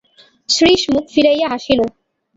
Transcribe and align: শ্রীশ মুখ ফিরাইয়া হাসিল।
শ্রীশ 0.49 0.81
মুখ 0.93 1.05
ফিরাইয়া 1.13 1.47
হাসিল। 1.53 1.79